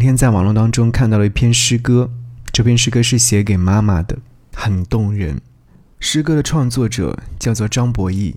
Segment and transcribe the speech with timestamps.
[0.00, 2.10] 那天在网络当中看到了一篇诗歌，
[2.50, 4.16] 这篇诗歌是写给妈妈的，
[4.54, 5.38] 很动人。
[5.98, 8.36] 诗歌的创作者叫做张博义，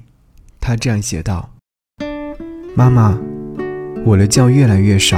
[0.60, 1.52] 他这样写道
[2.76, 3.18] ：“妈妈，
[4.04, 5.18] 我的觉越来越少，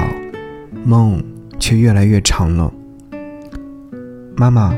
[0.86, 1.20] 梦
[1.58, 2.72] 却越来越长了。
[4.38, 4.72] 妈妈，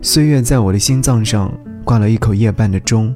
[0.00, 1.52] 岁月在我的心脏上
[1.84, 3.14] 挂了一口夜半的钟。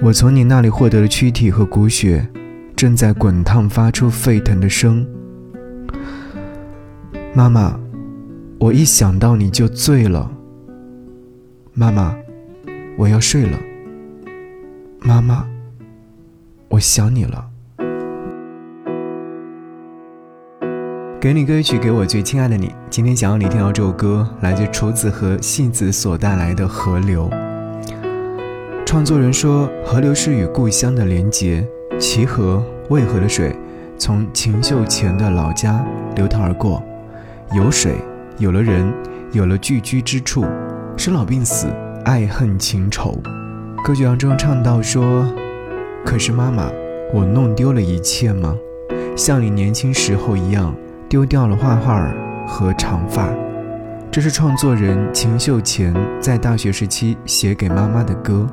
[0.00, 2.26] 我从你那里获得的躯体和骨血，
[2.74, 5.06] 正在滚烫，发出沸腾的声。
[7.36, 7.76] 妈妈，
[8.60, 10.30] 我一想到你就醉了。
[11.72, 12.14] 妈妈，
[12.96, 13.58] 我要睡了。
[15.00, 15.44] 妈妈，
[16.68, 17.44] 我想你了。
[21.20, 22.72] 给你歌曲，给我最亲爱的你。
[22.88, 27.28] 今天想要你听到这首歌，来自厨子和戏子所带来的《河流》。
[28.86, 31.66] 创作人说：“河流是与故乡的连结，
[31.98, 33.56] 齐河、渭河的水
[33.98, 36.80] 从秦秀前的老家流淌而过，
[37.52, 37.96] 有水，
[38.38, 38.92] 有了人，
[39.32, 40.44] 有了聚居之处，
[40.96, 41.68] 生老病死，
[42.04, 43.20] 爱恨情仇。”
[43.84, 45.26] 歌曲当中唱到说
[46.04, 46.70] ：“可是妈妈，
[47.12, 48.56] 我弄丢了一切吗？
[49.16, 50.74] 像你年轻时候一样，
[51.08, 52.08] 丢掉了画画
[52.46, 53.28] 和长发。”
[54.10, 58.46] 这是创作人秦秀前在大学时期写给妈妈的歌。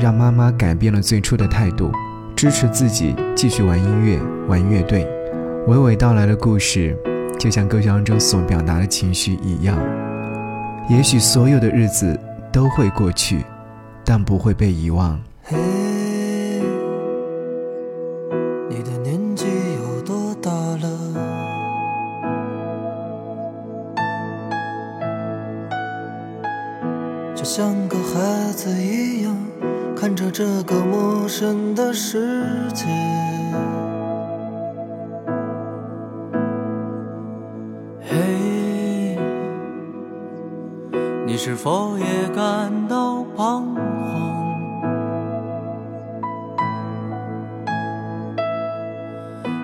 [0.00, 1.92] 让妈妈改变了最初的态度，
[2.34, 5.06] 支持自己继续玩音乐、玩乐队。
[5.68, 6.96] 娓娓道来的故事，
[7.42, 9.76] 就像歌曲当中所表达的情绪一样。
[10.88, 12.16] 也许所有的日子
[12.52, 13.44] 都会过去，
[14.04, 15.20] 但不会被遗忘。
[15.42, 15.58] 嘿，
[18.70, 20.88] 你的年纪有多大了？
[27.34, 29.36] 就像个孩子一样。
[29.96, 32.84] 看着这个陌生的世界，
[41.24, 43.82] 你是否也感到彷徨？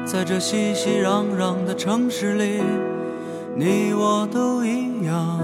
[0.07, 2.63] 在这熙熙攘攘的城市里，
[3.55, 5.39] 你我都一样。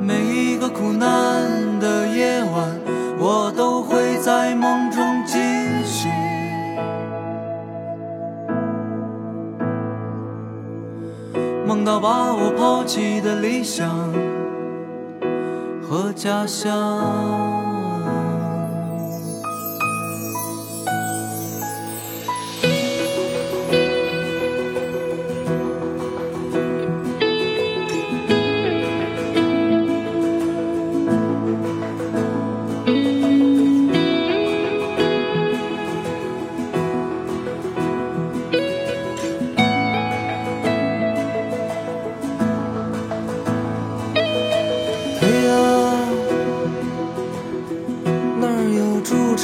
[0.00, 1.08] 每一个苦难
[11.66, 13.90] 梦到把我抛弃的理想
[15.82, 17.55] 和家乡。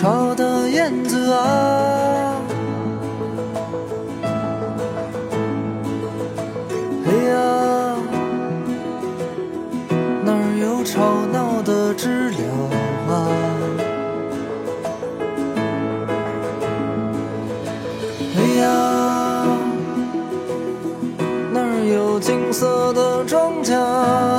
[0.02, 2.34] 巢的燕子啊，
[7.06, 7.94] 嘿呀，
[10.24, 12.36] 哪儿有吵闹的知了
[13.14, 13.14] 啊？
[18.34, 18.66] 嘿呀，
[21.52, 24.31] 哪儿有金色的庄稼？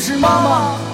[0.00, 0.87] 是妈妈，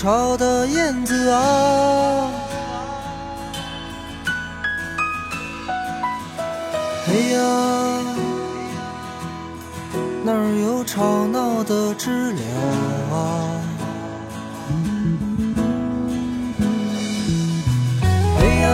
[0.00, 2.30] 吵的燕子啊。
[7.06, 7.38] 哎呀
[10.24, 12.40] 那儿有吵闹的知了
[13.12, 13.60] 啊。
[18.38, 18.68] 哎呀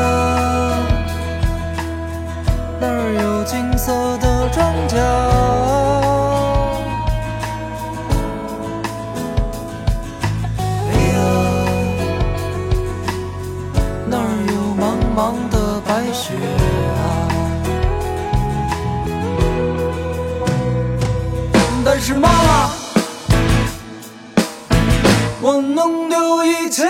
[2.78, 5.25] 那儿有金色的庄稼。
[25.48, 26.82] 我弄丢一切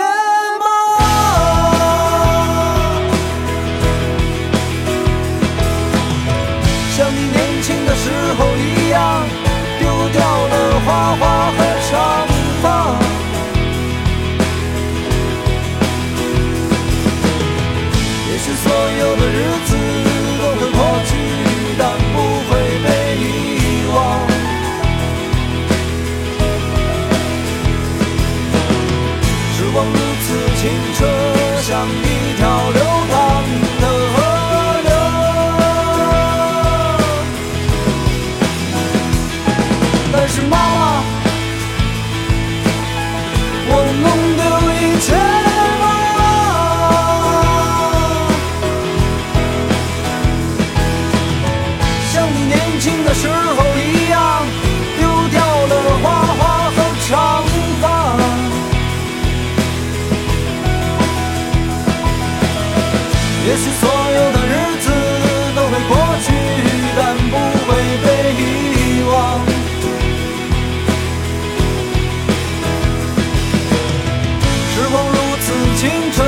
[75.87, 76.21] 清澈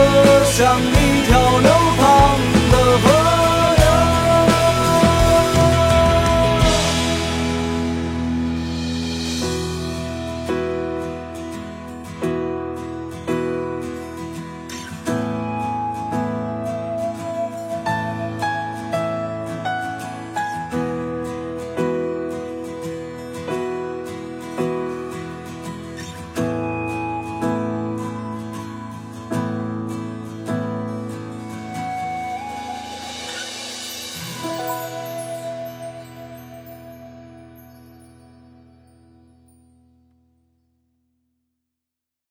[0.45, 1.78] 像一条流